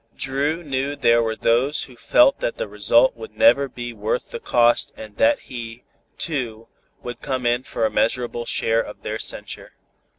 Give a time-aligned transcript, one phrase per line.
[0.17, 4.39] Dru knew there were those who felt that the result would never be worth the
[4.39, 5.83] cost and that he,
[6.17, 6.67] too,
[7.03, 9.73] would come in for a measurable share of their censure.